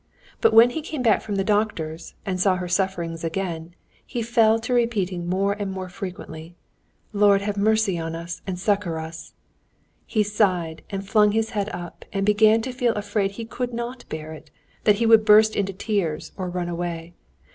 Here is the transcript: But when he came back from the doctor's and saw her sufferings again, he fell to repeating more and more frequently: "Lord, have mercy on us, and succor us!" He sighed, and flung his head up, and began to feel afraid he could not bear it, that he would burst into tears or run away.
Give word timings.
But 0.41 0.51
when 0.55 0.71
he 0.71 0.81
came 0.81 1.03
back 1.03 1.21
from 1.21 1.35
the 1.35 1.43
doctor's 1.43 2.15
and 2.25 2.39
saw 2.39 2.55
her 2.55 2.67
sufferings 2.67 3.23
again, 3.23 3.75
he 4.03 4.23
fell 4.23 4.57
to 4.57 4.73
repeating 4.73 5.27
more 5.29 5.53
and 5.53 5.71
more 5.71 5.89
frequently: 5.89 6.55
"Lord, 7.13 7.41
have 7.43 7.55
mercy 7.55 7.99
on 7.99 8.15
us, 8.15 8.41
and 8.47 8.57
succor 8.57 8.97
us!" 8.97 9.33
He 10.07 10.23
sighed, 10.23 10.81
and 10.89 11.07
flung 11.07 11.33
his 11.33 11.51
head 11.51 11.69
up, 11.69 12.03
and 12.11 12.25
began 12.25 12.63
to 12.63 12.71
feel 12.73 12.95
afraid 12.95 13.33
he 13.33 13.45
could 13.45 13.75
not 13.75 14.05
bear 14.09 14.33
it, 14.33 14.49
that 14.85 14.95
he 14.95 15.05
would 15.05 15.23
burst 15.23 15.55
into 15.55 15.71
tears 15.71 16.31
or 16.35 16.49
run 16.49 16.67
away. 16.67 17.13